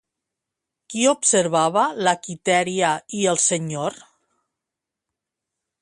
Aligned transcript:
Qui 0.93 1.03
observava 1.11 1.83
la 2.09 2.15
Quitèria 2.29 2.91
i 3.19 3.23
el 3.35 3.41
senyor? 3.45 4.01